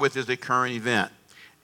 [0.00, 1.10] with is a current event.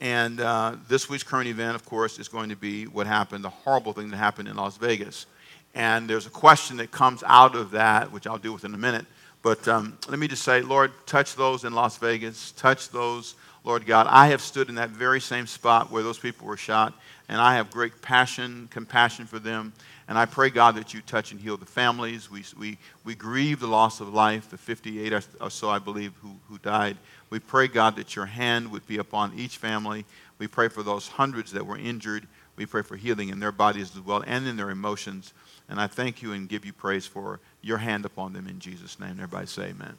[0.00, 3.51] And uh, this week's current event, of course, is going to be what happened, the
[3.51, 5.26] horrible thing that happened in Las Vegas.
[5.75, 8.79] And there's a question that comes out of that, which I'll deal with in a
[8.79, 9.06] minute.
[9.43, 12.52] But um, let me just say, Lord, touch those in Las Vegas.
[12.52, 13.34] Touch those,
[13.64, 14.06] Lord God.
[14.09, 16.92] I have stood in that very same spot where those people were shot,
[17.29, 19.72] and I have great passion, compassion for them.
[20.08, 22.30] And I pray, God, that you touch and heal the families.
[22.30, 26.34] We, we, we grieve the loss of life, the 58 or so, I believe, who,
[26.48, 26.96] who died.
[27.30, 30.04] We pray, God, that your hand would be upon each family.
[30.39, 32.27] We pray for those hundreds that were injured.
[32.57, 35.33] We pray for healing in their bodies as well and in their emotions.
[35.69, 38.98] And I thank you and give you praise for your hand upon them in Jesus'
[38.98, 39.12] name.
[39.12, 39.95] Everybody say amen.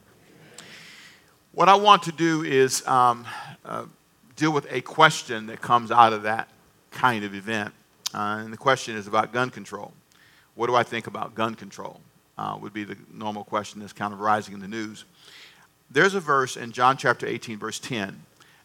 [1.52, 3.26] What I want to do is um,
[3.64, 3.86] uh,
[4.36, 6.50] deal with a question that comes out of that
[6.92, 7.74] kind of event.
[8.14, 9.94] Uh, and the question is about gun control.
[10.56, 12.02] What do I think about gun control?
[12.38, 15.04] Uh, would be the normal question that's kind of rising in the news
[15.92, 18.22] there's a verse in John chapter 18, verse 10,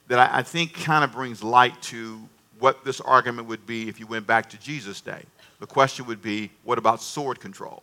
[0.08, 2.20] that I, I think kind of brings light to
[2.58, 5.22] what this argument would be if you went back to Jesus' day.
[5.60, 7.82] The question would be, what about sword control?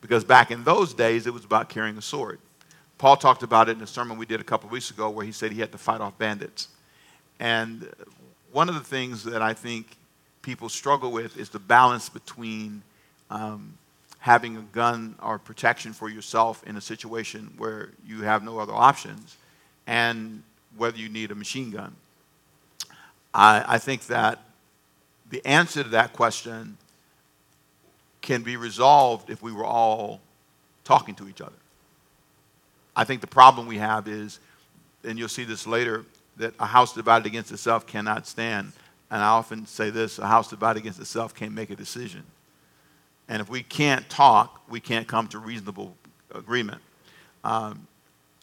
[0.00, 2.40] Because back in those days, it was about carrying a sword.
[2.98, 5.32] Paul talked about it in a sermon we did a couple weeks ago where he
[5.32, 6.68] said he had to fight off bandits.
[7.40, 7.88] And
[8.52, 9.96] one of the things that I think
[10.42, 12.82] people struggle with is the balance between
[13.30, 13.78] um,
[14.22, 18.72] having a gun or protection for yourself in a situation where you have no other
[18.72, 19.36] options
[19.88, 20.44] and
[20.76, 21.92] whether you need a machine gun.
[23.34, 24.38] I, I think that
[25.28, 26.78] the answer to that question
[28.20, 30.20] can be resolved if we were all
[30.84, 31.58] talking to each other.
[32.94, 34.38] I think the problem we have is,
[35.02, 36.04] and you'll see this later,
[36.36, 38.70] that a house divided against itself cannot stand.
[39.10, 42.22] And I often say this a house divided against itself can't make a decision.
[43.28, 45.96] And if we can't talk, we can't come to reasonable
[46.34, 46.80] agreement.
[47.44, 47.86] Um,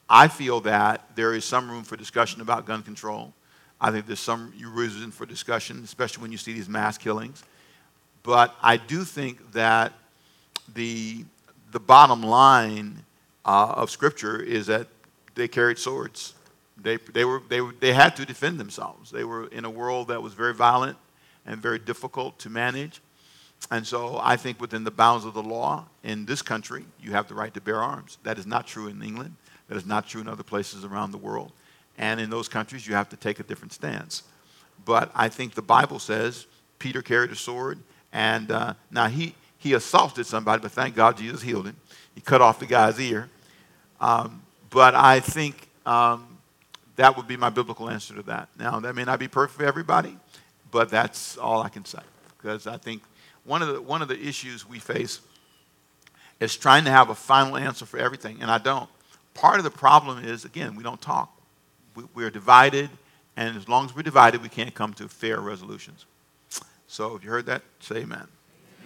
[0.10, 3.34] I feel that there is some room for discussion about gun control.
[3.80, 7.44] I think there's some reason for discussion, especially when you see these mass killings.
[8.24, 9.94] But I do think that
[10.74, 11.24] the,
[11.72, 13.06] the bottom line
[13.46, 14.88] uh, of Scripture is that
[15.36, 16.34] they carried swords.
[16.82, 19.12] They, they, were, they, were, they had to defend themselves.
[19.12, 20.98] They were in a world that was very violent
[21.46, 23.02] and very difficult to manage.
[23.72, 27.28] And so I think within the bounds of the law in this country, you have
[27.28, 28.18] the right to bear arms.
[28.24, 29.36] That is not true in England.
[29.68, 31.52] That is not true in other places around the world.
[31.98, 34.24] And in those countries, you have to take a different stance.
[34.86, 36.48] But I think the Bible says
[36.80, 37.78] Peter carried a sword,
[38.12, 41.76] and uh, now he, he assaulted somebody, but thank God Jesus healed him.
[42.16, 43.30] He cut off the guy's ear.
[44.00, 46.38] Um, but I think um,
[46.96, 48.50] that would be my biblical answer to that.
[48.58, 50.18] Now, that may not be perfect for everybody,
[50.72, 52.00] but that's all I can say.
[52.38, 53.04] Because I think
[53.44, 55.22] one of the, one of the issues we face
[56.40, 58.90] is trying to have a final answer for everything, and I don't.
[59.34, 61.32] Part of the problem is, again, we don't talk.
[61.96, 62.90] We, we're divided,
[63.36, 66.06] and as long as we're divided, we can't come to fair resolutions.
[66.88, 68.28] So if you heard that, say amen.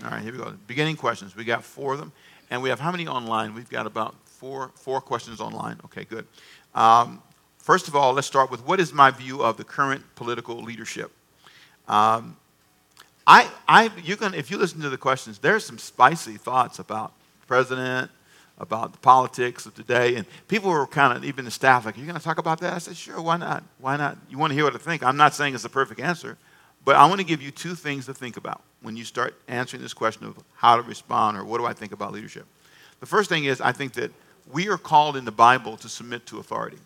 [0.03, 0.53] All right, here we go.
[0.67, 1.35] Beginning questions.
[1.35, 2.11] We got four of them.
[2.49, 3.55] And we have how many online?
[3.55, 5.79] We've got about four, four questions online.
[5.85, 6.27] Okay, good.
[6.75, 7.23] Um,
[7.57, 11.11] first of all, let's start with what is my view of the current political leadership?
[11.87, 12.37] Um,
[13.25, 17.13] I, I, you can, if you listen to the questions, there's some spicy thoughts about
[17.41, 18.11] the president,
[18.59, 21.99] about the politics of today, and people were kind of, even the staff, like, "Are
[21.99, 23.63] you going to talk about that?" I said, "Sure, why not?
[23.79, 24.17] Why not?
[24.29, 25.03] You want to hear what I think?
[25.03, 26.37] I'm not saying it's the perfect answer,
[26.85, 29.81] but I want to give you two things to think about when you start answering
[29.81, 32.45] this question of how to respond or what do I think about leadership.
[32.99, 34.11] The first thing is, I think that
[34.51, 36.77] we are called in the Bible to submit to authority.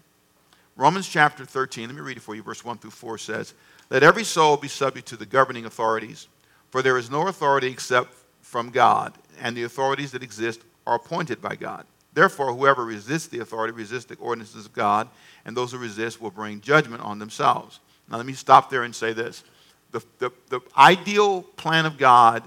[0.76, 3.56] Romans chapter 13, let me read it for you, verse 1 through 4 says,
[3.90, 6.28] let every soul be subject to the governing authorities,
[6.70, 11.42] for there is no authority except from God, and the authorities that exist are appointed
[11.42, 11.86] by God.
[12.14, 15.08] Therefore, whoever resists the authority resists the ordinances of God,
[15.46, 17.80] and those who resist will bring judgment on themselves.
[18.10, 19.44] Now, let me stop there and say this.
[19.92, 22.44] The, the, the ideal plan of God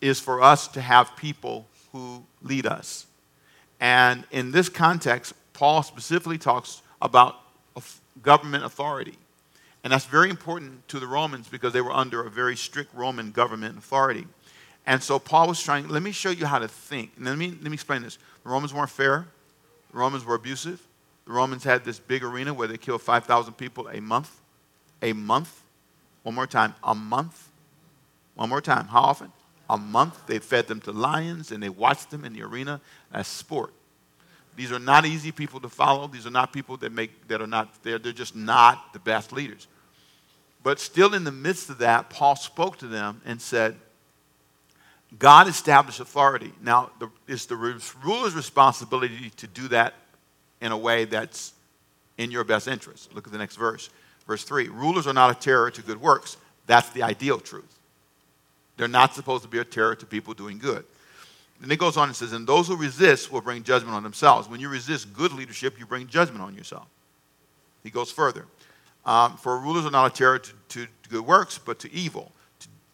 [0.00, 3.06] is for us to have people who lead us.
[3.80, 7.36] And in this context, Paul specifically talks about
[8.22, 9.18] government authority.
[9.82, 13.30] And that's very important to the Romans because they were under a very strict Roman
[13.30, 14.26] government authority.
[14.86, 17.12] And so Paul was trying, let me show you how to think.
[17.16, 18.18] And let me, let me explain this.
[18.44, 19.26] The Romans weren't fair,
[19.92, 20.86] the Romans were abusive.
[21.26, 24.40] The Romans had this big arena where they killed 5,000 people a month.
[25.02, 25.62] A month.
[26.22, 26.74] One more time.
[26.82, 27.50] A month.
[28.34, 28.88] One more time.
[28.88, 29.32] How often?
[29.68, 30.26] A month.
[30.26, 32.80] They fed them to lions and they watched them in the arena
[33.12, 33.72] as sport.
[34.56, 36.06] These are not easy people to follow.
[36.06, 39.32] These are not people that make that are not they're, they're just not the best
[39.32, 39.66] leaders.
[40.62, 43.76] But still in the midst of that, Paul spoke to them and said,
[45.18, 46.52] God established authority.
[46.62, 49.94] Now, the, it's the ruler's responsibility to do that
[50.60, 51.54] in a way that's
[52.18, 53.14] in your best interest.
[53.14, 53.90] Look at the next verse.
[54.26, 56.36] Verse 3 Rulers are not a terror to good works.
[56.66, 57.78] That's the ideal truth.
[58.76, 60.84] They're not supposed to be a terror to people doing good.
[61.60, 64.48] Then it goes on and says, And those who resist will bring judgment on themselves.
[64.48, 66.86] When you resist good leadership, you bring judgment on yourself.
[67.82, 68.46] He goes further.
[69.04, 72.32] Um, for rulers are not a terror to, to, good works, but to evil.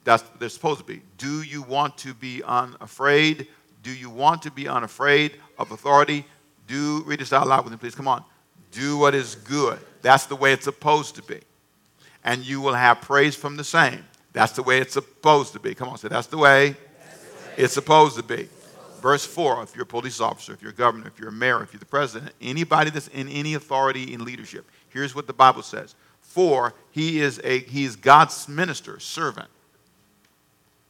[0.04, 1.02] That's what they're supposed to be.
[1.18, 3.48] Do you want to be unafraid?
[3.82, 6.24] Do you want to be unafraid of authority?
[6.66, 7.94] Do, read this out loud with me, please.
[7.94, 8.24] Come on.
[8.72, 9.78] Do what is good.
[10.02, 11.40] That's the way it's supposed to be.
[12.24, 14.04] And you will have praise from the same.
[14.32, 15.74] That's the way it's supposed to be.
[15.74, 17.64] Come on, say, that's the way, that's the way.
[17.64, 18.48] it's supposed to be.
[19.06, 21.62] Verse 4 if you're a police officer, if you're a governor, if you're a mayor,
[21.62, 25.62] if you're the president, anybody that's in any authority in leadership, here's what the Bible
[25.62, 25.94] says.
[26.22, 29.46] For he is, a, he is God's minister, servant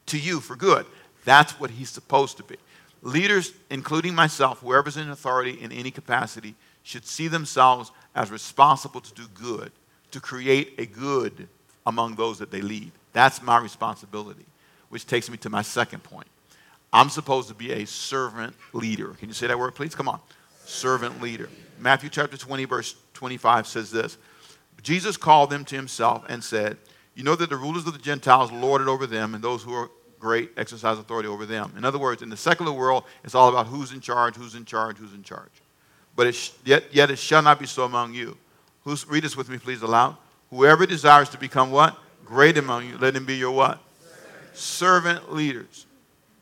[0.06, 0.86] to you for good.
[1.26, 2.56] That's what he's supposed to be.
[3.02, 6.54] Leaders, including myself, whoever's in authority in any capacity,
[6.84, 9.72] should see themselves as responsible to do good,
[10.12, 11.48] to create a good
[11.84, 12.92] among those that they lead.
[13.12, 14.46] That's my responsibility,
[14.88, 16.28] which takes me to my second point.
[16.96, 19.08] I'm supposed to be a servant leader.
[19.08, 19.94] Can you say that word, please?
[19.94, 20.18] Come on.
[20.64, 21.50] Servant leader.
[21.78, 24.16] Matthew chapter 20, verse 25 says this
[24.80, 26.78] Jesus called them to himself and said,
[27.14, 29.74] You know that the rulers of the Gentiles lord it over them, and those who
[29.74, 31.74] are great exercise authority over them.
[31.76, 34.64] In other words, in the secular world, it's all about who's in charge, who's in
[34.64, 35.52] charge, who's in charge.
[36.14, 38.38] But it yet, yet it shall not be so among you.
[38.84, 40.16] Who's, read this with me, please, aloud.
[40.48, 41.98] Whoever desires to become what?
[42.24, 43.82] Great among you, let him be your what?
[44.54, 45.85] Servant leaders.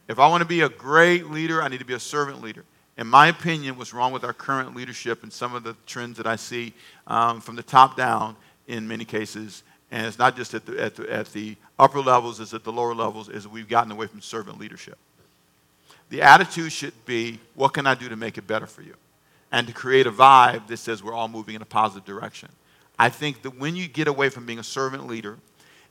[0.09, 2.65] If I want to be a great leader, I need to be a servant leader.
[2.97, 6.27] In my opinion, what's wrong with our current leadership and some of the trends that
[6.27, 6.75] I see
[7.07, 8.37] um, from the top down
[8.69, 12.39] in many cases, and it's not just at the, at the, at the upper levels,
[12.39, 14.99] it's at the lower levels, is we've gotten away from servant leadership.
[16.11, 18.95] The attitude should be, what can I do to make it better for you?
[19.51, 22.51] And to create a vibe that says we're all moving in a positive direction.
[22.99, 25.39] I think that when you get away from being a servant leader,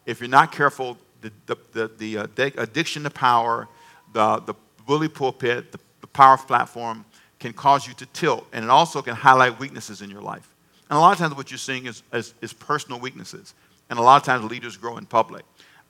[0.05, 2.27] if you're not careful, the, the, the, the uh,
[2.61, 3.67] addiction to power,
[4.13, 4.53] the, the
[4.85, 7.05] bully pulpit, the, the power platform
[7.39, 8.47] can cause you to tilt.
[8.53, 10.49] And it also can highlight weaknesses in your life.
[10.89, 13.53] And a lot of times what you're seeing is, is, is personal weaknesses.
[13.89, 15.43] And a lot of times leaders grow in public.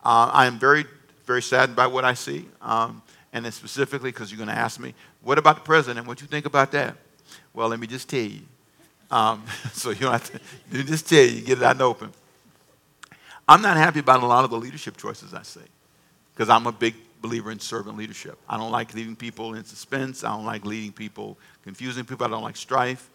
[0.03, 0.85] Uh, I am very,
[1.25, 2.47] very saddened by what I see.
[2.61, 3.01] Um,
[3.33, 6.07] and specifically because you're going to ask me, what about the president?
[6.07, 6.95] What do you think about that?
[7.53, 8.41] Well, let me just tell you.
[9.09, 9.43] Um,
[9.73, 10.39] so you don't have to
[10.77, 12.11] me just tell you, get it out and open.
[13.47, 15.61] I'm not happy about a lot of the leadership choices I see
[16.33, 18.37] because I'm a big believer in servant leadership.
[18.47, 20.23] I don't like leaving people in suspense.
[20.23, 22.27] I don't like leading people, confusing people.
[22.27, 23.09] I don't like strife.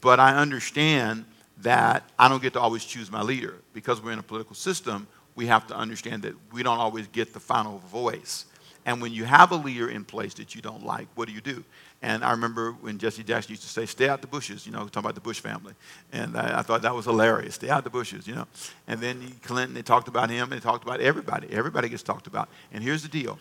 [0.00, 1.26] But I understand
[1.58, 3.56] that I don't get to always choose my leader.
[3.74, 7.32] Because we're in a political system, we have to understand that we don't always get
[7.34, 8.46] the final voice.
[8.86, 11.42] And when you have a leader in place that you don't like, what do you
[11.42, 11.62] do?
[12.02, 14.86] And I remember when Jesse Jackson used to say, stay out the bushes, you know,
[14.86, 15.74] talking about the Bush family.
[16.12, 17.56] And I, I, thought that was hilarious.
[17.56, 18.46] Stay out the bushes, you know.
[18.86, 21.48] And then Clinton, they talked about him, and they talked about everybody.
[21.50, 22.48] Everybody gets talked about.
[22.72, 23.38] And here's the deal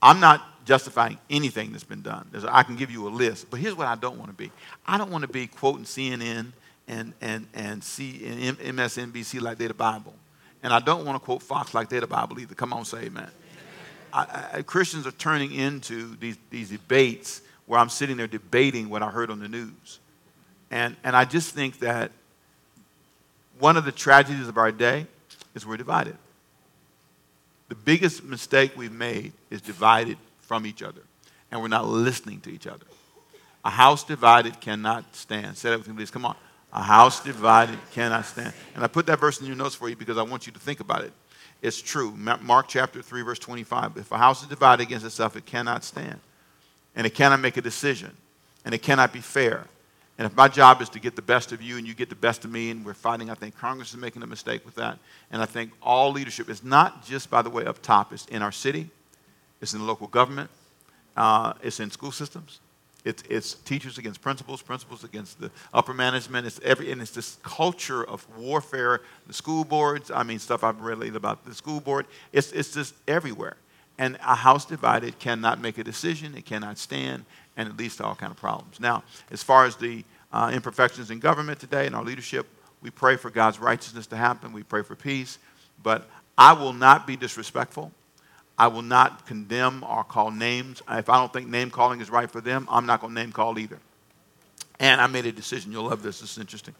[0.00, 2.26] I'm not justifying anything that's been done.
[2.30, 3.50] There's, I can give you a list.
[3.50, 4.50] But here's what I don't want to be
[4.86, 6.52] I don't want to be quoting CNN
[6.88, 10.14] and, and, and, C, and MSNBC like they're the Bible.
[10.62, 12.54] And I don't want to quote Fox like they're the Bible either.
[12.54, 13.30] Come on, say amen.
[14.12, 19.00] I, I, Christians are turning into these, these debates where I'm sitting there debating what
[19.00, 20.00] I heard on the news.
[20.72, 22.10] And, and I just think that
[23.60, 25.06] one of the tragedies of our day
[25.54, 26.16] is we're divided.
[27.68, 31.02] The biggest mistake we've made is divided from each other,
[31.52, 32.86] and we're not listening to each other.
[33.64, 35.56] A house divided cannot stand.
[35.56, 36.10] Say that with me, please.
[36.10, 36.34] Come on.
[36.72, 38.52] A house divided cannot stand.
[38.74, 40.58] And I put that verse in your notes for you because I want you to
[40.58, 41.12] think about it.
[41.62, 42.16] It's true.
[42.16, 43.96] Mark chapter 3, verse 25.
[43.96, 46.18] If a house is divided against itself, it cannot stand.
[46.96, 48.16] And it cannot make a decision.
[48.64, 49.66] And it cannot be fair.
[50.18, 52.14] And if my job is to get the best of you and you get the
[52.14, 54.98] best of me, and we're fighting, I think Congress is making a mistake with that.
[55.30, 58.42] And I think all leadership is not just, by the way, up top, it's in
[58.42, 58.90] our city,
[59.62, 60.50] it's in the local government,
[61.16, 62.60] uh, it's in school systems,
[63.04, 66.46] it's, it's teachers against principals, principals against the upper management.
[66.46, 69.00] It's every, and it's this culture of warfare.
[69.26, 72.06] The school boards, I mean, stuff I've read lately about the school board.
[72.32, 73.56] It's, it's just everywhere.
[74.00, 76.34] And a house divided cannot make a decision.
[76.34, 78.80] It cannot stand, and it leads to all kind of problems.
[78.80, 82.46] Now, as far as the uh, imperfections in government today and our leadership,
[82.80, 84.54] we pray for God's righteousness to happen.
[84.54, 85.38] We pray for peace.
[85.82, 87.92] But I will not be disrespectful.
[88.58, 90.80] I will not condemn or call names.
[90.88, 93.32] If I don't think name calling is right for them, I'm not going to name
[93.32, 93.78] call either.
[94.78, 95.72] And I made a decision.
[95.72, 96.20] You'll love this.
[96.20, 96.74] This is interesting.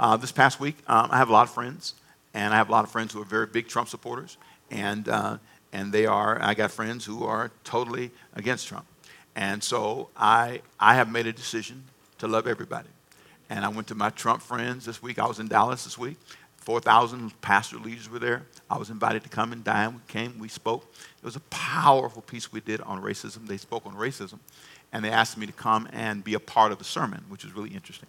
[0.00, 1.94] Uh, this past week, um, I have a lot of friends,
[2.34, 4.36] and I have a lot of friends who are very big Trump supporters,
[4.68, 5.38] and uh,
[5.72, 6.40] and they are.
[6.40, 8.86] I got friends who are totally against Trump,
[9.34, 11.84] and so I I have made a decision
[12.18, 12.88] to love everybody,
[13.50, 15.18] And I went to my Trump friends this week.
[15.18, 16.16] I was in Dallas this week.
[16.66, 18.42] 4,000 pastor leaders were there.
[18.68, 19.94] I was invited to come and dine.
[19.94, 20.92] We came, we spoke.
[21.18, 23.46] It was a powerful piece we did on racism.
[23.46, 24.40] They spoke on racism,
[24.92, 27.54] and they asked me to come and be a part of the sermon, which was
[27.54, 28.08] really interesting.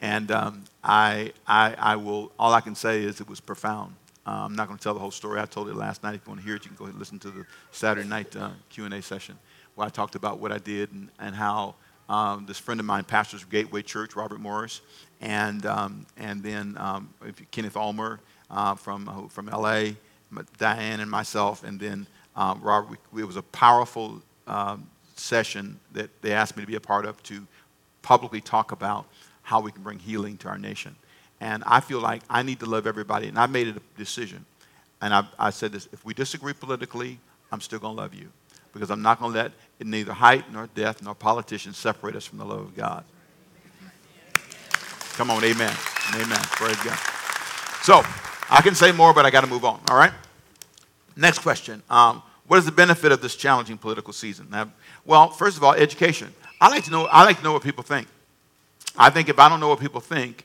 [0.00, 3.96] And um, I, I, I will, all I can say is it was profound.
[4.26, 5.40] Uh, I'm not going to tell the whole story.
[5.40, 6.14] I told it last night.
[6.14, 8.08] If you want to hear it, you can go ahead and listen to the Saturday
[8.08, 9.38] night uh, Q&A session
[9.74, 11.74] where I talked about what I did and, and how
[12.08, 14.80] um, this friend of mine pastors Gateway Church, Robert Morris,
[15.20, 17.08] and, um, and then um,
[17.50, 19.92] Kenneth Ulmer uh, from, uh, from LA,
[20.58, 22.98] Diane and myself, and then um, Robert.
[23.12, 27.06] We, it was a powerful um, session that they asked me to be a part
[27.06, 27.46] of to
[28.02, 29.06] publicly talk about
[29.42, 30.96] how we can bring healing to our nation.
[31.40, 34.44] And I feel like I need to love everybody, and I made a decision.
[35.00, 37.18] And I, I said this if we disagree politically,
[37.50, 38.28] I'm still going to love you
[38.72, 42.38] because I'm not going to let neither height nor death nor politicians separate us from
[42.38, 43.04] the love of God.
[45.14, 45.74] Come on, amen.
[46.14, 46.38] Amen.
[46.52, 46.98] Praise God.
[47.82, 48.02] So,
[48.50, 50.12] I can say more, but I got to move on, all right?
[51.16, 51.82] Next question.
[51.88, 54.48] Um, what is the benefit of this challenging political season?
[54.50, 54.70] Now,
[55.04, 56.32] well, first of all, education.
[56.60, 58.08] I like to know, I like to know what people think.
[58.96, 60.44] I think if I don't know what people think,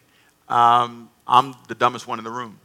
[0.49, 2.59] um, I'm the dumbest one in the room.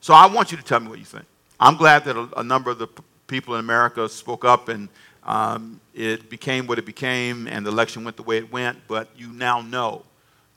[0.00, 1.24] So I want you to tell me what you think.
[1.58, 4.88] I'm glad that a, a number of the p- people in America spoke up and
[5.24, 9.08] um, it became what it became and the election went the way it went, but
[9.16, 10.04] you now know.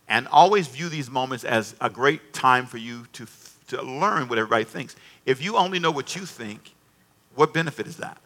[0.08, 3.26] And always view these moments as a great time for you to,
[3.68, 4.96] to learn what everybody thinks.
[5.26, 6.74] If you only know what you think,
[7.36, 8.18] what benefit is that?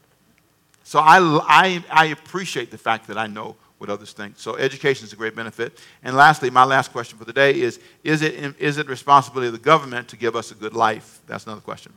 [0.84, 4.34] So I, I, I appreciate the fact that I know what others think.
[4.38, 5.80] So education is a great benefit.
[6.04, 9.54] And lastly, my last question for the day is, is it, is it responsibility of
[9.54, 11.20] the government to give us a good life?
[11.28, 11.94] That's another question.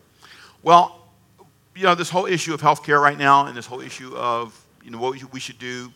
[0.62, 1.09] Well,
[1.75, 4.90] you know, this whole issue of healthcare right now and this whole issue of, you
[4.90, 5.92] know, what we should do,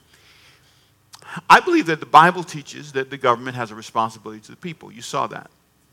[1.48, 4.90] I believe that the Bible teaches that the government has a responsibility to the people.
[4.90, 5.50] You saw that.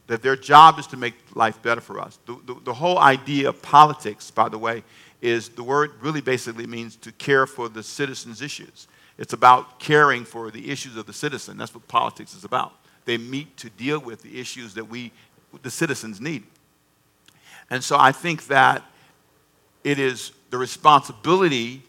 [0.08, 2.18] That their job is to make life better for us.
[2.26, 4.84] The, the, the whole idea of politics, by the way,
[5.22, 8.88] is the word really basically means to care for the citizens' issues.
[9.20, 11.58] It's about caring for the issues of the citizen.
[11.58, 12.72] That's what politics is about.
[13.04, 15.12] They meet to deal with the issues that we,
[15.62, 16.44] the citizens, need.
[17.70, 18.82] And so I think that
[19.84, 21.84] it is the responsibility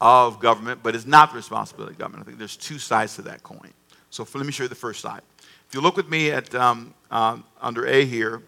[0.00, 2.22] of government, but it's not the responsibility of government.
[2.22, 3.72] I think there's two sides to that coin.
[4.10, 5.22] So for, let me show you the first side.
[5.68, 8.42] If you look with me at um, uh, under A here,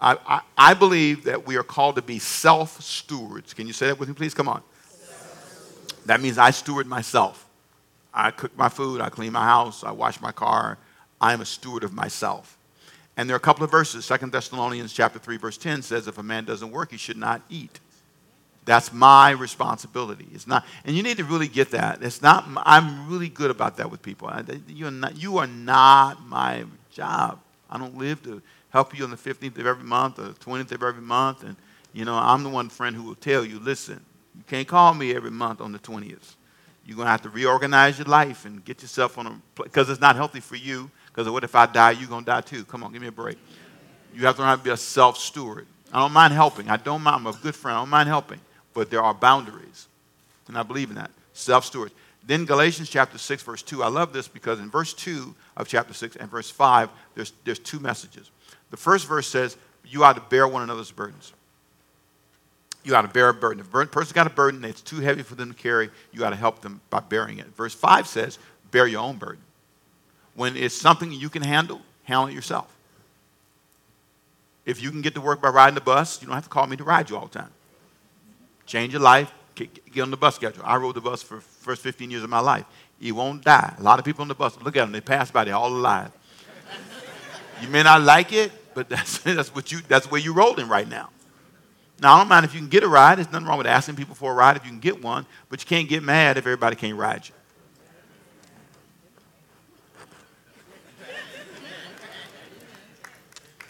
[0.00, 3.52] I, I, I, believe that we are called to be self stewards.
[3.52, 4.32] Can you say that with me, please?
[4.32, 4.62] Come on.
[6.06, 7.46] That means I steward myself.
[8.12, 10.78] I cook my food, I clean my house, I wash my car.
[11.20, 12.56] I am a steward of myself.
[13.16, 14.06] And there are a couple of verses.
[14.06, 17.42] Second Thessalonians chapter 3, verse 10 says, if a man doesn't work, he should not
[17.50, 17.78] eat.
[18.64, 20.28] That's my responsibility.
[20.32, 22.02] It's not, and you need to really get that.
[22.02, 22.46] It's not.
[22.58, 24.30] I'm really good about that with people.
[24.68, 25.16] You are not.
[25.16, 27.40] You are not my job.
[27.70, 30.72] I don't live to help you on the 15th of every month or the 20th
[30.72, 31.42] of every month.
[31.42, 31.56] And
[31.92, 34.04] you know, I'm the one friend who will tell you, listen,
[34.36, 36.36] you can't call me every month on the 20th.
[36.90, 40.00] You're going to have to reorganize your life and get yourself on a, because it's
[40.00, 40.90] not healthy for you.
[41.06, 42.64] Because what if I die, you're going to die too.
[42.64, 43.38] Come on, give me a break.
[44.12, 45.68] You have to learn to be a self steward.
[45.92, 46.68] I don't mind helping.
[46.68, 47.14] I don't mind.
[47.14, 47.76] I'm a good friend.
[47.76, 48.40] I don't mind helping.
[48.74, 49.86] But there are boundaries.
[50.48, 51.12] And I believe in that.
[51.32, 51.92] Self steward.
[52.26, 53.84] Then Galatians chapter 6, verse 2.
[53.84, 57.60] I love this because in verse 2 of chapter 6 and verse 5, there's, there's
[57.60, 58.32] two messages.
[58.72, 61.34] The first verse says, You ought to bear one another's burdens
[62.84, 63.60] you got to bear a burden.
[63.60, 66.30] If a person's got a burden that's too heavy for them to carry, you got
[66.30, 67.46] to help them by bearing it.
[67.56, 68.38] Verse 5 says,
[68.70, 69.42] bear your own burden.
[70.34, 72.74] When it's something you can handle, handle it yourself.
[74.64, 76.66] If you can get to work by riding the bus, you don't have to call
[76.66, 77.50] me to ride you all the time.
[78.66, 80.62] Change your life, get on the bus schedule.
[80.64, 82.64] I rode the bus for the first 15 years of my life.
[82.98, 83.74] You won't die.
[83.78, 85.74] A lot of people on the bus, look at them, they pass by, they're all
[85.74, 86.12] alive.
[87.60, 90.88] you may not like it, but that's, that's, what you, that's where you're rolling right
[90.88, 91.10] now.
[92.00, 93.18] Now, I don't mind if you can get a ride.
[93.18, 95.60] There's nothing wrong with asking people for a ride if you can get one, but
[95.60, 97.34] you can't get mad if everybody can't ride you.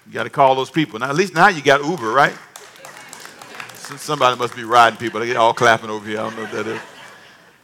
[0.06, 0.98] You got to call those people.
[0.98, 2.36] Now, at least now you got Uber, right?
[3.96, 5.20] Somebody must be riding people.
[5.20, 6.18] They get all clapping over here.
[6.18, 6.80] I don't know what that is.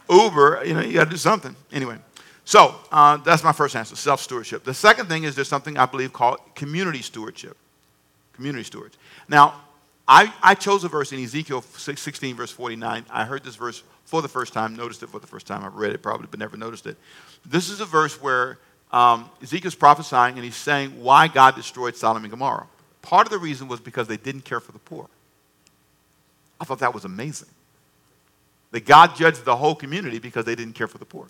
[0.09, 1.55] Uber, you know, you got to do something.
[1.71, 1.97] Anyway,
[2.45, 4.63] so uh, that's my first answer self stewardship.
[4.63, 7.57] The second thing is there's something I believe called community stewardship.
[8.33, 8.97] Community stewards.
[9.27, 9.61] Now,
[10.07, 13.05] I, I chose a verse in Ezekiel 16, verse 49.
[13.09, 15.65] I heard this verse for the first time, noticed it for the first time.
[15.65, 16.95] I've read it probably, but never noticed it.
[17.45, 18.57] This is a verse where
[18.91, 22.67] um, Ezekiel's prophesying and he's saying why God destroyed Sodom and Gomorrah.
[23.01, 25.09] Part of the reason was because they didn't care for the poor.
[26.59, 27.49] I thought that was amazing.
[28.71, 31.27] That God judged the whole community because they didn't care for the poor.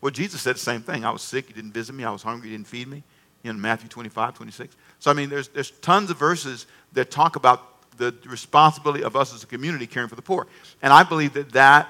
[0.00, 1.04] Well, Jesus said the same thing.
[1.04, 2.04] I was sick, you didn't visit me.
[2.04, 3.02] I was hungry, you didn't feed me.
[3.42, 4.76] in Matthew 25, 26.
[4.98, 9.34] So, I mean, there's, there's tons of verses that talk about the responsibility of us
[9.34, 10.46] as a community caring for the poor.
[10.80, 11.88] And I believe that that,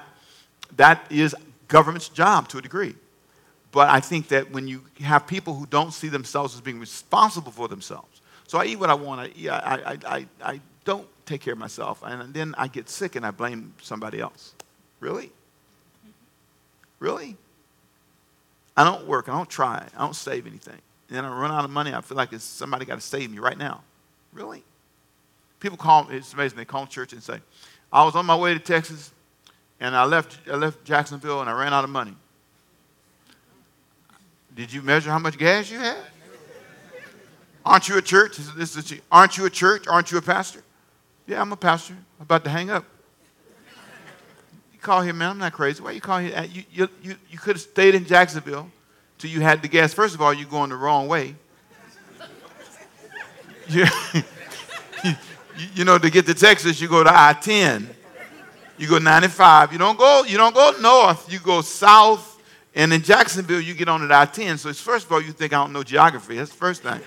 [0.75, 1.35] that is
[1.67, 2.95] government's job to a degree.
[3.71, 7.51] But I think that when you have people who don't see themselves as being responsible
[7.51, 11.41] for themselves, so I eat what I want, I, I, I, I, I don't take
[11.41, 14.55] care of myself, and then I get sick and I blame somebody else.
[14.99, 15.31] Really?
[16.97, 17.37] Really?
[18.75, 20.79] I don't work, I don't try, I don't save anything.
[21.09, 23.37] And then I run out of money, I feel like somebody got to save me
[23.37, 23.83] right now.
[24.33, 24.63] Really?
[25.59, 27.39] People call me, it's amazing, they call church and say,
[27.91, 29.11] I was on my way to Texas
[29.79, 32.15] and I left, I left Jacksonville and I ran out of money.
[34.55, 35.97] Did you measure how much gas you had?
[37.65, 38.37] Aren't you a church?
[38.37, 39.87] This is, aren't you a church?
[39.87, 40.63] Aren't you a pastor?
[41.27, 41.93] Yeah, I'm a pastor.
[41.93, 42.85] I'm about to hang up.
[44.73, 45.31] You call here, man.
[45.31, 45.83] I'm not crazy.
[45.83, 46.35] Why you call here?
[46.35, 48.71] Uh, you, you, you, you could have stayed in Jacksonville
[49.17, 49.93] till you had the gas.
[49.93, 51.35] First of all, you're going the wrong way.
[55.75, 57.87] you, know, to get to Texas, you go to I-10.
[58.77, 59.73] You go 95.
[59.73, 61.31] You don't go, you don't go north.
[61.31, 62.41] You go south.
[62.75, 64.57] And in Jacksonville, you get on at I-10.
[64.57, 66.37] So first of all, you think I don't know geography.
[66.37, 67.01] That's the first thing.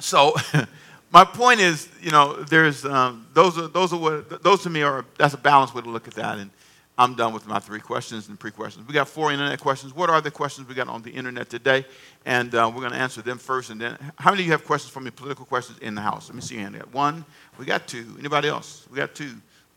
[0.00, 0.34] So
[1.12, 4.82] my point is, you know, there's um, those are those are what those to me
[4.82, 6.38] are that's a balanced way to look at that.
[6.38, 6.50] And
[6.98, 8.86] I'm done with my three questions and pre-questions.
[8.88, 9.94] We got four internet questions.
[9.94, 11.86] What are the questions we got on the internet today?
[12.26, 13.70] And uh, we're going to answer them first.
[13.70, 15.12] And then, how many of you have questions for me?
[15.12, 16.28] Political questions in the house?
[16.28, 16.74] Let me see your hand.
[16.74, 17.24] We got one.
[17.56, 18.16] We got two.
[18.18, 18.84] Anybody else?
[18.90, 19.30] We got two.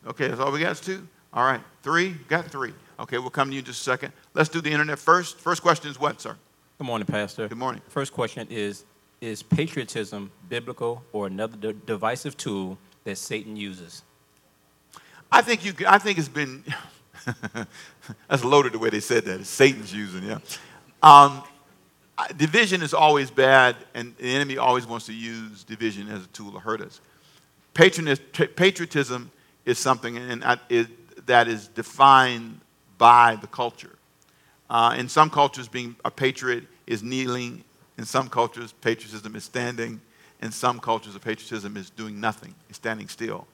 [0.08, 1.08] Okay, that's all we got is two.
[1.32, 2.16] All right, three.
[2.28, 2.74] Got three.
[3.00, 4.14] Okay, we'll come to you in just a second.
[4.34, 5.38] Let's do the internet first.
[5.38, 6.36] First question is what, sir?
[6.80, 7.48] Good morning, Pastor.
[7.48, 7.84] Good morning.
[7.88, 8.84] First question is
[9.22, 14.02] is patriotism biblical or another de- divisive tool that Satan uses?
[15.32, 15.74] I think you.
[15.88, 16.64] I think it's been.
[18.28, 19.46] that's loaded the way they said that.
[19.46, 20.40] Satan's using, yeah.
[21.02, 21.44] Um,
[22.38, 26.52] division is always bad, and the enemy always wants to use division as a tool
[26.52, 27.02] to hurt us.
[27.74, 29.32] Patriotism
[29.66, 30.42] is something and
[31.26, 32.60] that is defined
[32.98, 33.96] by the culture.
[34.70, 37.64] Uh, in some cultures, being a patriot is kneeling
[37.98, 40.02] in some cultures, patriotism is standing.
[40.42, 43.48] In some cultures, patriotism is doing nothing, standing still.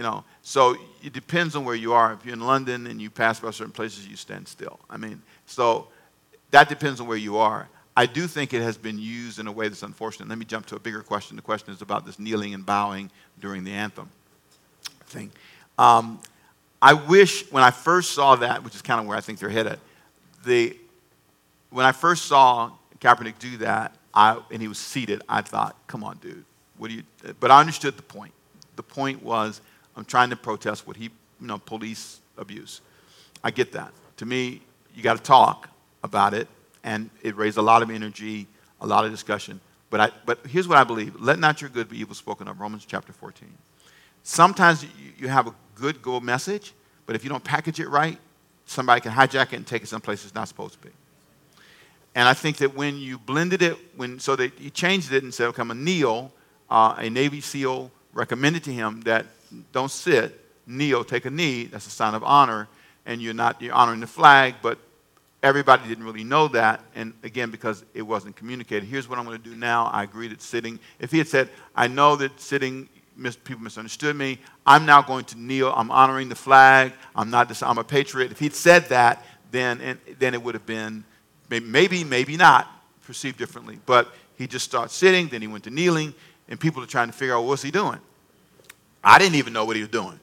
[0.00, 2.14] You know, so it depends on where you are.
[2.14, 4.80] If you're in London and you pass by certain places, you stand still.
[4.88, 5.88] I mean, so
[6.52, 7.68] that depends on where you are.
[7.94, 10.30] I do think it has been used in a way that's unfortunate.
[10.30, 11.36] Let me jump to a bigger question.
[11.36, 13.10] The question is about this kneeling and bowing
[13.40, 14.08] during the anthem
[15.04, 15.32] thing.
[15.76, 16.18] Um,
[16.80, 19.50] I wish when I first saw that, which is kind of where I think they're
[19.50, 19.78] headed,
[20.46, 20.78] the,
[21.68, 26.02] when I first saw Kaepernick do that, I, and he was seated, I thought, come
[26.02, 26.46] on, dude.
[26.78, 27.02] What do you,
[27.38, 28.32] but I understood the point.
[28.76, 29.60] The point was,
[29.96, 32.80] I'm trying to protest what he, you know, police abuse.
[33.42, 33.92] I get that.
[34.18, 34.62] To me,
[34.94, 35.68] you got to talk
[36.02, 36.48] about it,
[36.84, 38.46] and it raised a lot of energy,
[38.80, 39.60] a lot of discussion.
[39.90, 42.60] But, I, but here's what I believe let not your good be evil spoken of,
[42.60, 43.48] Romans chapter 14.
[44.22, 44.86] Sometimes
[45.18, 46.74] you, have a good, good message,
[47.06, 48.18] but if you don't package it right,
[48.66, 50.92] somebody can hijack it and take it someplace it's not supposed to be.
[52.14, 55.32] And I think that when you blended it, when so that he changed it and
[55.32, 56.32] said, okay, I'm a Neil,
[56.68, 59.26] uh, a Navy SEAL recommended to him that
[59.72, 61.64] don't sit, kneel, take a knee.
[61.64, 62.68] That's a sign of honor,
[63.06, 64.78] and you're not you're honoring the flag, but
[65.42, 66.84] everybody didn't really know that.
[66.94, 68.84] And again, because it wasn't communicated.
[68.84, 69.86] Here's what I'm going to do now.
[69.86, 70.78] I agree that sitting.
[70.98, 72.88] If he had said, I know that sitting
[73.44, 74.38] people misunderstood me.
[74.66, 75.72] I'm now going to kneel.
[75.76, 76.92] I'm honoring the flag.
[77.14, 77.48] I'm not.
[77.48, 78.32] This, I'm a patriot.
[78.32, 81.04] If he'd said that, then and, then it would have been
[81.50, 82.68] maybe, maybe not
[83.04, 83.78] perceived differently.
[83.84, 86.14] But he just starts sitting, then he went to kneeling,
[86.48, 87.98] and people are trying to figure out what's he doing.
[89.02, 90.18] I didn't even know what he was doing.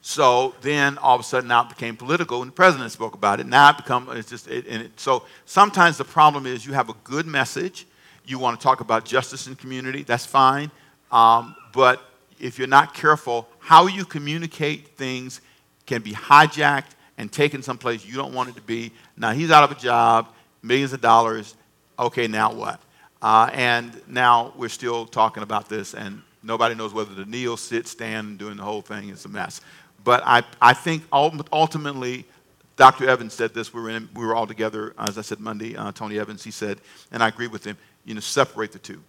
[0.00, 3.38] So then all of a sudden now it became political, and the president spoke about
[3.38, 3.46] it.
[3.46, 6.88] Now it become it's just it, and it, so sometimes the problem is you have
[6.88, 7.86] a good message,
[8.24, 10.70] you want to talk about justice and community, that's fine,
[11.12, 12.02] um, but
[12.40, 15.40] if you're not careful, how you communicate things
[15.86, 18.90] can be hijacked and taken someplace you don't want it to be.
[19.16, 20.32] Now he's out of a job
[20.62, 21.54] millions of dollars.
[21.98, 22.80] Okay, now what?
[23.20, 27.86] Uh, and now we're still talking about this, and nobody knows whether to kneel, sit,
[27.86, 29.08] stand, doing the whole thing.
[29.08, 29.60] It's a mess.
[30.04, 32.24] But I, I think ultimately,
[32.76, 33.08] Dr.
[33.08, 33.72] Evans said this.
[33.72, 35.76] We were, in, we were all together, as I said Monday.
[35.76, 36.78] Uh, Tony Evans, he said,
[37.12, 37.76] and I agree with him.
[38.04, 39.00] You know, separate the two.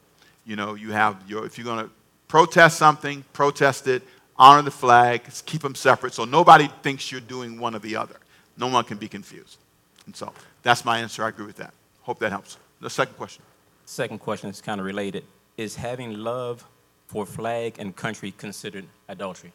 [0.46, 1.92] You know, you have your if you're going to
[2.28, 4.04] protest something, protest it,
[4.38, 8.16] honor the flag, keep them separate, so nobody thinks you're doing one or the other.
[8.58, 9.58] No one can be confused.
[10.06, 11.24] And so that's my answer.
[11.24, 11.74] I agree with that.
[12.02, 12.58] Hope that helps.
[12.82, 13.44] The second question.
[13.86, 15.24] Second question is kind of related.
[15.58, 16.66] Is having love
[17.14, 19.54] for flag and country considered adultery?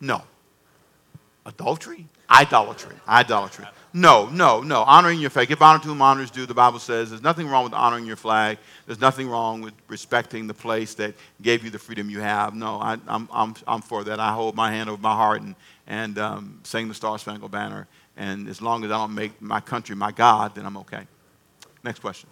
[0.00, 0.22] No.
[1.46, 2.04] Adultery?
[2.28, 2.96] Idolatry.
[3.06, 3.64] Idolatry.
[3.92, 4.82] No, no, no.
[4.82, 5.46] Honoring your flag.
[5.46, 6.44] Give honor to whom honor is due.
[6.46, 8.58] The Bible says there's nothing wrong with honoring your flag.
[8.86, 12.56] There's nothing wrong with respecting the place that gave you the freedom you have.
[12.56, 14.18] No, I, am I'm, I'm for that.
[14.18, 15.54] I hold my hand over my heart and,
[15.86, 17.86] and um, sing the Star Spangled Banner.
[18.16, 21.06] And as long as I don't make my country my God, then I'm okay.
[21.84, 22.28] Next question.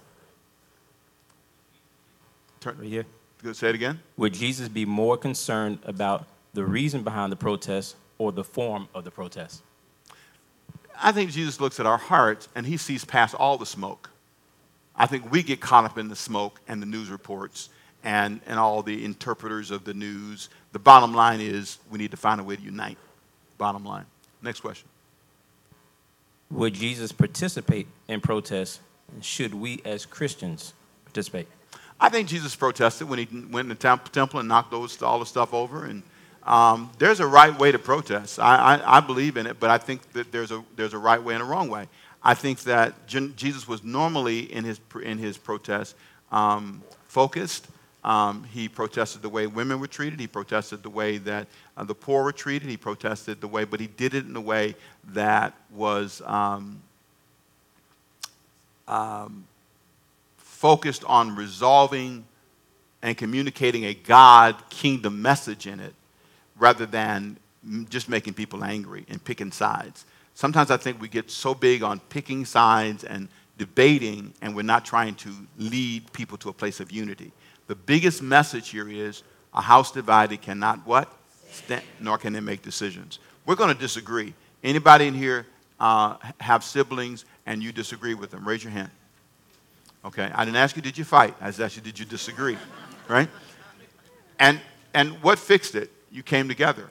[2.59, 3.07] Turn right here.
[3.53, 4.01] Say it again.
[4.17, 9.05] Would Jesus be more concerned about the reason behind the protest or the form of
[9.05, 9.63] the protest?
[11.01, 14.11] I think Jesus looks at our hearts and he sees past all the smoke.
[14.97, 17.69] I think we get caught up in the smoke and the news reports
[18.03, 20.49] and, and all the interpreters of the news.
[20.73, 22.97] The bottom line is we need to find a way to unite.
[23.59, 24.07] Bottom line.
[24.41, 24.89] Next question.
[26.51, 28.81] Would Jesus participate in protests?
[29.21, 30.73] Should we as Christians
[31.05, 31.49] participate?
[32.01, 35.27] I think Jesus protested when he went in the temple and knocked those, all the
[35.27, 35.85] stuff over.
[35.85, 36.03] And
[36.43, 38.39] um, there's a right way to protest.
[38.39, 41.23] I, I, I, believe in it, but I think that there's a, there's a right
[41.23, 41.89] way and a wrong way.
[42.23, 45.95] I think that Jesus was normally in his, in his protest
[46.31, 47.69] um, focused.
[48.03, 50.21] Um, he protested the way women were treated.
[50.21, 52.69] He protested the way that uh, the poor were treated.
[52.69, 54.75] He protested the way, but he did it in a way
[55.09, 56.83] that was um,
[58.87, 59.47] um,
[60.65, 62.25] focused on resolving
[63.03, 65.93] and communicating a God kingdom message in it
[66.57, 67.37] rather than
[67.91, 70.07] just making people angry and picking sides.
[70.33, 74.87] Sometimes I think we get so big on picking sides and debating, and we're not
[74.87, 77.31] trying to lead people to a place of unity.
[77.67, 79.23] The biggest message here is
[79.53, 81.13] a house divided cannot what?
[81.51, 83.19] Stand, nor can they make decisions.
[83.45, 84.33] We're going to disagree.
[84.63, 85.47] Anybody in here
[85.79, 88.49] uh, have siblings and you disagree with them?
[88.49, 88.91] Raise your hand.
[90.05, 91.35] Okay, I didn't ask you, did you fight?
[91.41, 92.59] I asked you, did you disagree?
[93.09, 93.29] Right?
[94.39, 94.61] And,
[94.93, 95.91] and what fixed it?
[96.11, 96.89] You came together.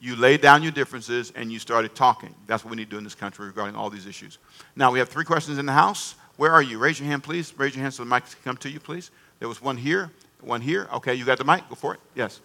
[0.00, 2.34] You laid down your differences and you started talking.
[2.46, 4.38] That's what we need to do in this country regarding all these issues.
[4.74, 6.14] Now, we have three questions in the house.
[6.36, 6.78] Where are you?
[6.78, 7.52] Raise your hand, please.
[7.56, 9.10] Raise your hand so the mic can come to you, please.
[9.38, 10.88] There was one here, one here.
[10.94, 11.68] Okay, you got the mic?
[11.68, 12.00] Go for it.
[12.14, 12.40] Yes.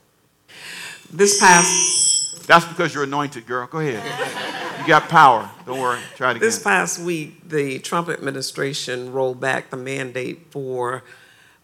[1.12, 2.48] This past.
[2.48, 3.68] That's because you're anointed, girl.
[3.68, 4.56] Go ahead.
[4.80, 5.50] You got power.
[5.66, 6.00] Don't worry.
[6.16, 6.42] Try it again.
[6.42, 11.04] This past week, the Trump administration rolled back the mandate for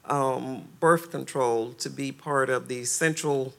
[0.05, 3.53] um, birth control to be part of the central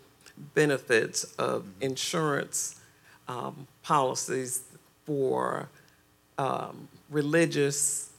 [0.55, 2.81] benefits of insurance
[3.29, 4.62] um, policies
[5.05, 5.69] for
[6.38, 8.11] um, religious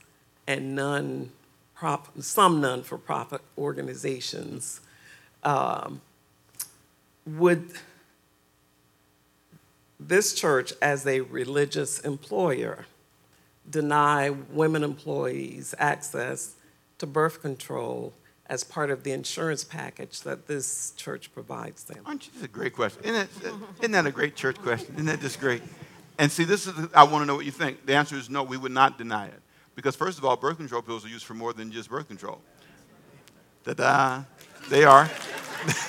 [0.47, 1.29] and non
[2.19, 4.81] some non for profit organizations.
[5.43, 6.01] Um,
[7.27, 7.73] would
[10.07, 12.85] this church, as a religious employer,
[13.69, 16.55] deny women employees access
[16.99, 18.13] to birth control
[18.47, 21.97] as part of the insurance package that this church provides them?
[22.05, 22.33] Aren't you?
[22.33, 23.03] That's a great question.
[23.03, 24.93] Isn't that, isn't that a great church question?
[24.93, 25.63] Isn't that just great?
[26.17, 27.85] And see, this is, I want to know what you think.
[27.85, 29.41] The answer is no, we would not deny it.
[29.75, 32.39] Because, first of all, birth control pills are used for more than just birth control.
[33.65, 34.23] Ta da!
[34.69, 35.09] They are.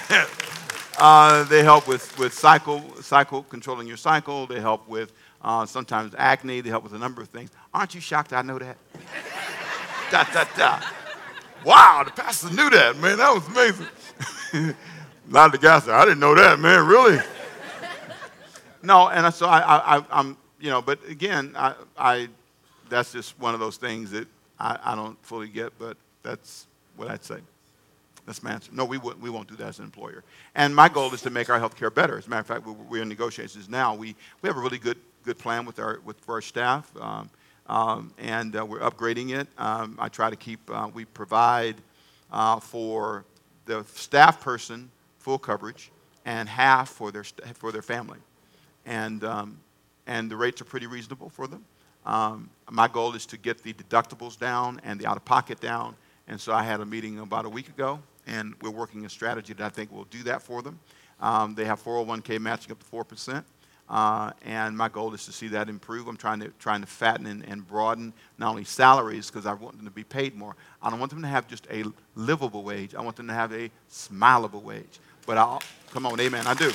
[0.99, 4.47] Uh, they help with, with cycle, cycle, controlling your cycle.
[4.47, 6.63] They help with uh, sometimes acne.
[6.63, 7.51] They help with a number of things.
[7.75, 8.77] Aren't you shocked I know that?
[10.11, 10.81] da, da, da.
[11.65, 13.19] Wow, the pastor knew that, man.
[13.19, 13.87] That was amazing.
[14.55, 14.75] a
[15.29, 17.19] lot of the guys said, I didn't know that, man, really?
[18.83, 22.29] no, and so I, I, I'm, you know, but again, I, I,
[22.89, 24.29] that's just one of those things that
[24.59, 27.41] I, I don't fully get, but that's what I'd say.
[28.27, 28.73] That's my answer.
[28.75, 30.25] No, we, won't, we won't do that as an employer.
[30.57, 32.19] And my goal is to make our health care better.
[32.19, 33.95] As a matter of fact, we're in negotiations now.
[33.95, 37.31] We, we have a really good, good plan with our, with, for our staff, um,
[37.69, 39.49] um, and uh, we're upgrading it.
[39.59, 41.77] Um, I try to keep, uh, we provide
[42.33, 43.25] uh, for
[43.65, 45.91] the staff person full coverage
[46.25, 48.19] and half for their, for their family.
[48.87, 49.59] And, um,
[50.07, 51.65] and the rates are pretty reasonable for them.
[52.05, 55.97] Um, my goal is to get the deductibles down and the out of pocket down.
[56.29, 59.53] And so I had a meeting about a week ago and we're working a strategy
[59.55, 60.79] that I think will do that for them.
[61.21, 63.45] Um, they have 401k matching up to 4%.
[63.89, 66.09] Uh, and my goal is to see that improve.
[66.09, 69.77] I'm trying to, trying to fatten and, and broaden not only salaries, because I want
[69.77, 70.57] them to be paid more.
[70.83, 71.85] I don't want them to have just a
[72.17, 72.97] livable wage.
[72.97, 74.99] I want them to have a smileable wage.
[75.25, 75.63] But I'll,
[75.93, 76.73] come on, amen, I do.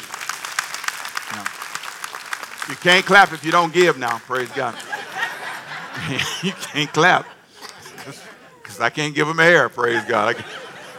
[2.69, 4.75] You can't clap if you don't give now, praise God.
[6.43, 7.25] you can't clap.
[8.61, 10.41] Because I can't give them air, praise God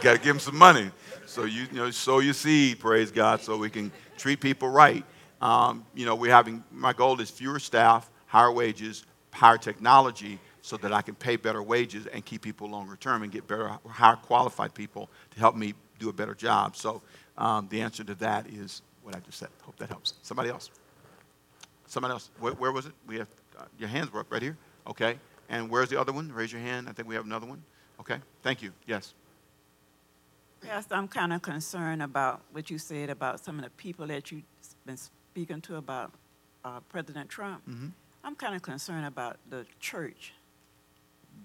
[0.03, 0.91] got to give them some money.
[1.25, 5.03] So you, you know, sow your seed, praise God, so we can treat people right.
[5.41, 10.77] Um, you know, we're having, my goal is fewer staff, higher wages, higher technology, so
[10.77, 14.15] that I can pay better wages and keep people longer term and get better, higher
[14.15, 16.75] qualified people to help me do a better job.
[16.75, 17.01] So
[17.37, 19.49] um, the answer to that is what I just said.
[19.63, 20.13] Hope that helps.
[20.21, 20.69] Somebody else.
[21.87, 22.29] Somebody else.
[22.39, 22.93] Where, where was it?
[23.07, 24.57] We have uh, your hands were up right here.
[24.87, 25.17] Okay.
[25.49, 26.31] And where's the other one?
[26.31, 26.87] Raise your hand.
[26.87, 27.63] I think we have another one.
[27.99, 28.17] Okay.
[28.41, 28.71] Thank you.
[28.87, 29.13] Yes.
[30.65, 34.31] Yes, I'm kind of concerned about what you said about some of the people that
[34.31, 34.43] you've
[34.85, 36.11] been speaking to about
[36.63, 37.67] uh, President Trump.
[37.69, 37.91] Mhm.
[38.23, 40.33] I'm kind of concerned about the church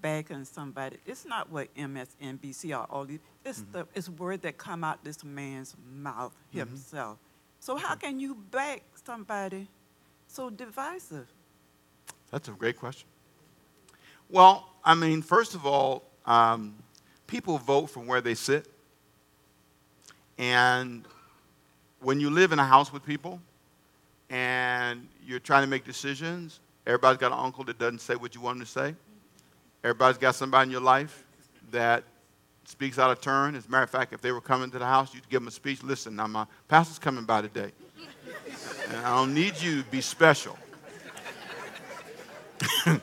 [0.01, 0.99] backing somebody.
[1.05, 3.19] It's not what MSNBC or all these.
[3.45, 3.73] It's Mm-hmm.
[3.73, 6.59] the it's word that come out this man's mouth Mm-hmm.
[6.71, 7.19] himself.
[7.61, 9.67] So how can you back somebody
[10.29, 11.27] so divisive?
[12.31, 13.09] That's a great question.
[14.29, 16.77] Well, I mean, first of all, um,
[17.27, 18.69] people vote from where they sit.
[20.39, 21.05] And
[22.01, 23.41] when you live in a house with people
[24.31, 28.41] and you're trying to make decisions, everybody's got an uncle that doesn't say what you
[28.41, 28.95] want them to say.
[29.83, 31.25] Everybody's got somebody in your life
[31.71, 32.05] that
[32.65, 33.55] speaks out of turn.
[33.55, 35.49] As a matter of fact, if they were coming to the house, you'd give them
[35.49, 35.83] a speech.
[35.83, 37.73] Listen, now my pastor's coming by today.
[38.89, 40.57] And I don't need you to be special.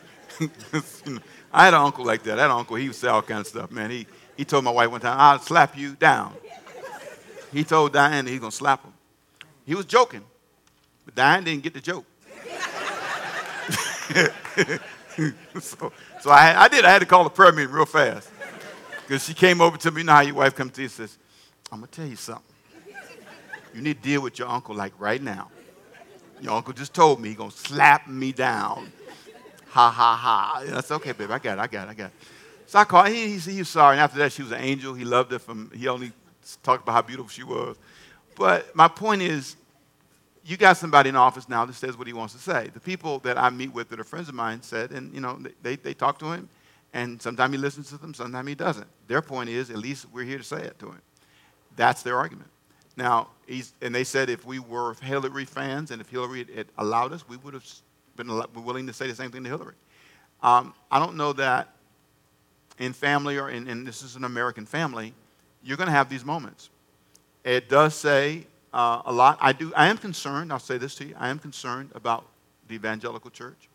[1.54, 2.40] I had an uncle like that.
[2.40, 3.90] An uncle, he would say all kind of stuff, man.
[3.90, 6.34] He, he told my wife one time, I'll slap you down.
[7.52, 8.94] He told Diane he's going to slap him.
[9.66, 10.24] He was joking,
[11.06, 12.06] but Diane didn't get the joke.
[15.60, 15.92] so
[16.26, 16.86] so I, I did.
[16.86, 18.32] I had to call the prayer meeting real fast
[19.02, 20.02] because she came over to me.
[20.02, 21.18] You how your wife comes to you and says,
[21.72, 22.44] I'm going to tell you something.
[23.74, 25.52] You need to deal with your uncle like right now.
[26.42, 28.92] Your uncle just told me he's going to slap me down.
[29.68, 30.64] Ha ha ha.
[30.66, 32.14] And I said, okay, babe, I got it, I got it, I got it.
[32.66, 33.98] So I called, he, he, he was sorry.
[33.98, 34.94] And after that, she was an angel.
[34.94, 36.12] He loved her from, he only
[36.64, 37.78] talked about how beautiful she was.
[38.36, 39.56] But my point is,
[40.46, 42.70] you got somebody in office now that says what he wants to say.
[42.74, 45.40] The people that I meet with that are friends of mine said, and you know,
[45.64, 46.48] they, they talk to him,
[46.94, 48.88] and sometimes he listens to them, sometimes he doesn't.
[49.08, 51.02] Their point is, at least we're here to say it to him.
[51.76, 52.50] That's their argument.
[52.96, 57.12] Now, he's, and they said if we were Hillary fans and if Hillary had allowed
[57.12, 57.66] us, we would have
[58.16, 58.30] been
[58.64, 59.76] willing to say the same thing to Hillary.
[60.42, 61.70] Um, I don't know that
[62.78, 65.14] in family or in, and this is an American family,
[65.66, 66.70] you're going to have these moments.
[67.44, 69.38] It does say uh, a lot.
[69.42, 69.74] I do.
[69.76, 70.54] I am concerned.
[70.54, 71.16] I'll say this to you.
[71.18, 72.26] I am concerned about
[72.68, 73.68] the evangelical church.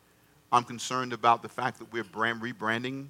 [0.53, 3.07] I'm concerned about the fact that we're brand, rebranding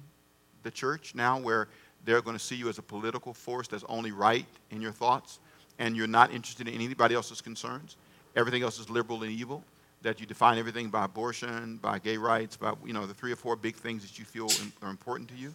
[0.63, 1.67] the church now, where
[2.05, 5.39] they're going to see you as a political force that's only right in your thoughts,
[5.79, 7.97] and you're not interested in anybody else's concerns.
[8.35, 9.63] Everything else is liberal and evil.
[10.01, 13.35] That you define everything by abortion, by gay rights, by you know the three or
[13.35, 14.47] four big things that you feel
[14.81, 15.53] are important to you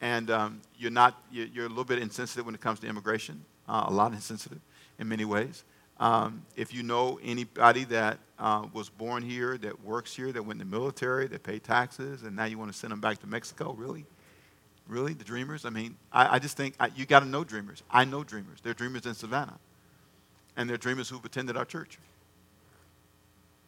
[0.00, 3.84] and um, you're not you're, a little bit insensitive when it comes to immigration uh,
[3.88, 4.60] a lot insensitive
[4.98, 5.64] in many ways.
[6.00, 10.60] Um, if you know anybody that uh, was born here that works here that went
[10.60, 13.26] in the military that paid taxes and now you want to send them back to
[13.26, 14.06] mexico really?
[14.86, 15.64] Really the dreamers?
[15.64, 17.82] I mean i, I just think I, you got to know dreamers.
[17.90, 18.60] I know dreamers.
[18.62, 19.58] They're dreamers in savannah.
[20.56, 21.98] And they're dreamers who've attended our church.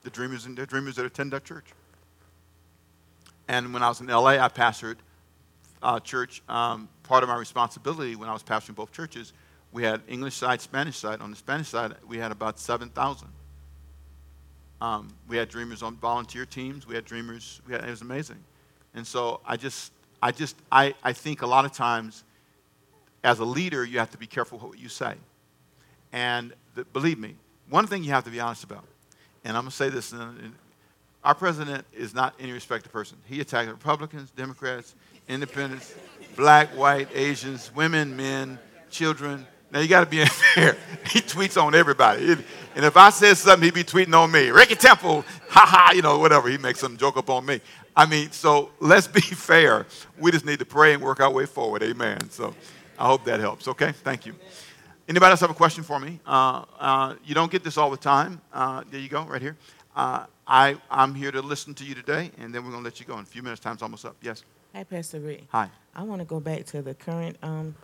[0.03, 1.67] The dreamers and they're dreamers that attend our church.
[3.49, 4.97] And when i was in la i pastored
[5.83, 9.33] uh, church, um, part of my responsibility when I was pastoring both churches,
[9.73, 11.21] we had English side, Spanish side.
[11.21, 13.29] On the Spanish side, we had about 7,000.
[14.81, 16.87] Um, we had dreamers on volunteer teams.
[16.87, 17.61] We had dreamers.
[17.67, 18.39] We had, it was amazing.
[18.95, 22.25] And so I just, I just, I, I think a lot of times
[23.23, 25.15] as a leader, you have to be careful what you say.
[26.13, 27.37] And the, believe me,
[27.69, 28.85] one thing you have to be honest about,
[29.45, 30.55] and I'm going to say this, and, and
[31.23, 33.19] our president is not any respected person.
[33.27, 34.95] He attacked Republicans, Democrats,
[35.31, 35.95] independents,
[36.37, 38.59] black, white, Asians, women, men,
[38.91, 39.47] children.
[39.73, 40.77] Now you got to be fair.
[41.07, 42.33] He tweets on everybody.
[42.75, 44.51] And if I said something, he'd be tweeting on me.
[44.51, 46.49] Ricky Temple, ha ha, you know, whatever.
[46.49, 47.61] He makes some joke up on me.
[47.97, 49.87] I mean, so let's be fair.
[50.19, 51.83] We just need to pray and work our way forward.
[51.83, 52.29] Amen.
[52.31, 52.55] So
[52.99, 53.69] I hope that helps.
[53.69, 54.35] Okay, thank you.
[55.09, 56.21] Anybody else have a question for me?
[56.25, 58.41] Uh, uh, you don't get this all the time.
[58.53, 59.57] Uh, there you go, right here.
[59.97, 63.01] Uh, I, I'm here to listen to you today, and then we're going to let
[63.01, 63.61] you go in a few minutes.
[63.61, 64.17] Time's almost up.
[64.23, 64.45] Yes.
[64.75, 65.45] Hi, Pastor Rick.
[65.51, 65.69] Hi.
[65.95, 67.75] I want to go back to the current um,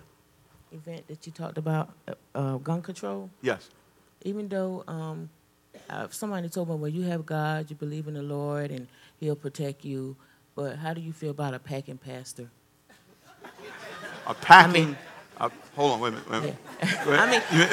[0.72, 3.28] event that you talked about, uh, uh, gun control.
[3.42, 3.68] Yes.
[4.22, 5.28] Even though um,
[5.90, 8.86] uh, somebody told me, well, you have God, you believe in the Lord, and
[9.18, 10.16] He'll protect you.
[10.54, 12.48] But how do you feel about a packing pastor?
[14.26, 14.96] A packing.
[15.38, 16.56] uh, hold on, wait a minute.
[16.76, 17.42] Wait a minute.
[17.50, 17.60] Wait.
[17.60, 17.68] I mean,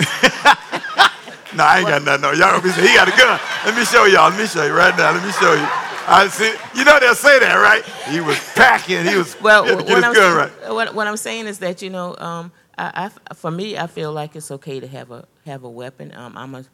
[1.55, 2.21] No, I ain't got nothing.
[2.21, 3.39] No, y'all gonna be saying he got a gun.
[3.63, 4.29] Let me show y'all.
[4.31, 5.11] Let me show you right now.
[5.11, 5.82] Let me show you.
[6.07, 6.53] I see.
[6.77, 7.83] You know they'll say that, right?
[8.13, 9.05] He was packing.
[9.05, 9.39] He was.
[9.41, 10.51] well, he what, get I'm, right.
[10.59, 13.87] saying- what, what I'm saying is that you know, um, I, I- for me, I
[13.87, 16.13] feel like it's okay to have a have a weapon.
[16.15, 16.65] Um, I'm a,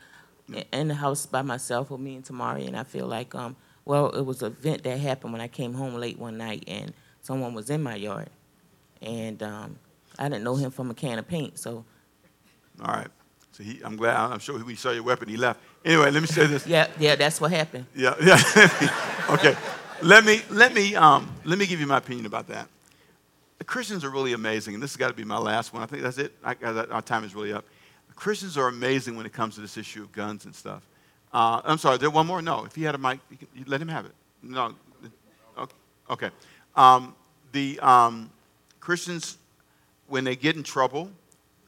[0.73, 4.09] in the house by myself with me and Tamari, and I feel like, um, well,
[4.09, 7.53] it was an event that happened when I came home late one night, and someone
[7.53, 8.29] was in my yard,
[9.01, 9.77] and um,
[10.17, 11.85] I didn't know him from a can of paint, so
[12.81, 13.07] All right.
[13.51, 15.59] So he, I'm glad, I'm sure he saw your weapon, he left.
[15.83, 16.65] Anyway, let me say this.
[16.65, 17.85] Yeah, yeah, that's what happened.
[17.95, 18.37] Yeah, yeah.
[19.29, 19.55] okay.
[20.01, 22.67] Let me, let, me, um, let me give you my opinion about that.
[23.57, 25.83] The Christians are really amazing, and this has got to be my last one.
[25.83, 26.33] I think that's it.
[26.43, 26.55] I,
[26.91, 27.65] our time is really up.
[28.15, 30.83] Christians are amazing when it comes to this issue of guns and stuff.
[31.33, 32.41] Uh, I'm sorry, there one more?
[32.41, 32.65] No.
[32.65, 34.13] If he had a mic, you, can, you let him have it.
[34.41, 34.73] No.
[36.09, 36.29] Okay.
[36.75, 37.15] Um,
[37.51, 38.29] the um,
[38.79, 39.37] Christians,
[40.07, 41.11] when they get in trouble,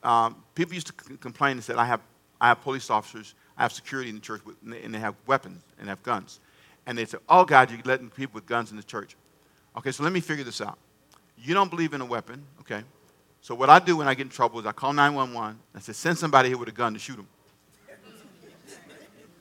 [0.03, 2.01] um, people used to c- complain and said, I have,
[2.39, 5.89] I have police officers, I have security in the church, and they have weapons and
[5.89, 6.39] have guns.
[6.85, 9.15] And they say, Oh, God, you're letting people with guns in the church.
[9.77, 10.77] Okay, so let me figure this out.
[11.37, 12.83] You don't believe in a weapon, okay?
[13.41, 15.79] So what I do when I get in trouble is I call 911 and I
[15.79, 17.27] say, Send somebody here with a gun to shoot them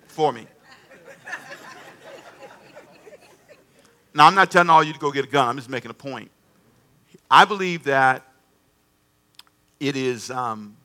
[0.06, 0.46] for me.
[4.12, 5.94] Now, I'm not telling all you to go get a gun, I'm just making a
[5.94, 6.30] point.
[7.30, 8.26] I believe that
[9.78, 10.76] it is um,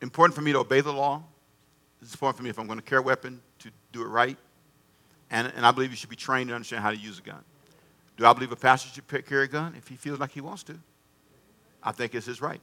[0.00, 1.22] important for me to obey the law.
[2.02, 4.36] It's important for me if I'm going to carry a weapon to do it right.
[5.30, 7.42] And, and I believe you should be trained to understand how to use a gun.
[8.16, 10.62] Do I believe a pastor should carry a gun if he feels like he wants
[10.64, 10.78] to?
[11.82, 12.60] I think it's his right.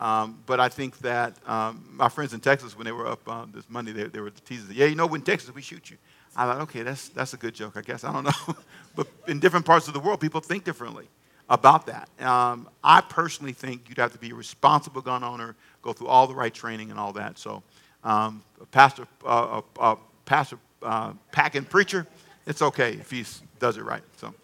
[0.00, 3.46] Um, but I think that um, my friends in Texas, when they were up uh,
[3.52, 5.96] this Monday, they, they were teasing, yeah, you know, in Texas, we shoot you.
[6.36, 8.04] I thought, okay, that's, that's a good joke, I guess.
[8.04, 8.56] I don't know.
[8.94, 11.08] but in different parts of the world, people think differently
[11.50, 12.08] about that.
[12.24, 16.26] Um, I personally think you'd have to be a responsible gun owner, go through all
[16.26, 17.38] the right training and all that.
[17.38, 17.62] So,
[18.04, 22.06] um, a pastor, uh, a, a pastor uh, packing preacher,
[22.46, 23.24] it's okay if he
[23.58, 24.02] does it right.
[24.16, 24.34] So,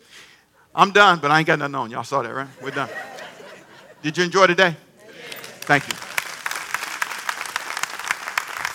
[0.75, 1.91] I'm done, but I ain't got nothing on.
[1.91, 2.49] Y'all saw that, right?
[2.63, 2.89] We're done.
[4.03, 4.77] Did you enjoy today?
[5.61, 5.95] Thank you.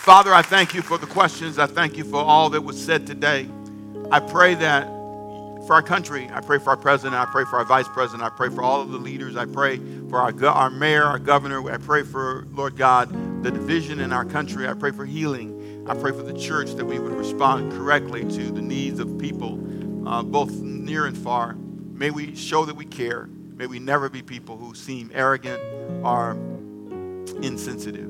[0.02, 1.60] Father, I thank you for the questions.
[1.60, 3.48] I thank you for all that was said today.
[4.12, 4.99] I pray that
[5.70, 8.36] for our country, I pray for our president, I pray for our vice president, I
[8.36, 9.78] pray for all of the leaders, I pray
[10.10, 14.26] for our, our mayor, our governor, I pray for, Lord God, the division in our
[14.26, 18.22] country, I pray for healing, I pray for the church that we would respond correctly
[18.22, 19.60] to the needs of people,
[20.10, 21.54] uh, both near and far.
[21.54, 23.28] May we show that we care.
[23.28, 25.62] May we never be people who seem arrogant
[26.04, 26.32] or
[27.44, 28.10] insensitive.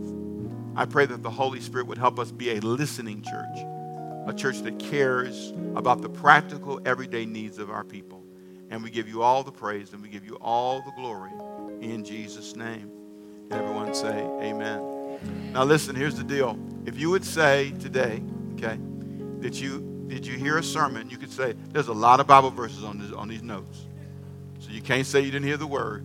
[0.78, 3.58] I pray that the Holy Spirit would help us be a listening church,
[4.30, 8.24] a church that cares about the practical, everyday needs of our people.
[8.70, 11.32] And we give you all the praise and we give you all the glory
[11.82, 12.92] in Jesus' name.
[13.52, 15.52] Everyone say, Amen.
[15.54, 16.58] Now, listen, here's the deal.
[16.86, 18.22] If you would say today,
[18.54, 18.80] okay,
[19.40, 22.50] that you did you hear a sermon, you could say, there's a lot of Bible
[22.50, 23.86] verses on, this, on these notes.
[24.60, 26.04] So you can't say you didn't hear the word.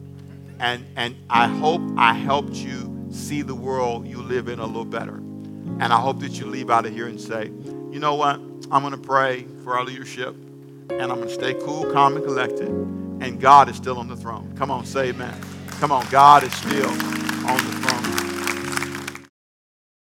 [0.60, 4.84] And, and I hope I helped you see the world you live in a little
[4.84, 5.16] better.
[5.16, 7.50] And I hope that you leave out of here and say,
[7.94, 8.40] you know what?
[8.72, 10.34] I'm going to pray for our leadership
[10.90, 12.68] and I'm going to stay cool, calm, and collected.
[12.68, 14.52] And God is still on the throne.
[14.56, 15.40] Come on, say amen.
[15.78, 18.23] Come on, God is still on the throne.